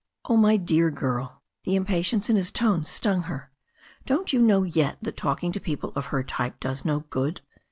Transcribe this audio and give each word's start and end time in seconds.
"Oh, 0.25 0.35
my 0.35 0.57
dear 0.57 0.89
girl"— 0.89 1.43
the 1.63 1.75
impatience 1.75 2.27
in 2.27 2.35
his 2.35 2.49
tone 2.51 2.85
stung 2.85 3.21
her 3.29 3.51
—"don't 4.07 4.33
you 4.33 4.39
know 4.39 4.63
yet 4.63 4.97
that 5.03 5.15
talking 5.15 5.51
to 5.51 5.59
people 5.59 5.93
of 5.95 6.07
her 6.07 6.23
type 6.23 6.59
does 6.59 6.83
no 6.83 7.01
good. 7.11 7.41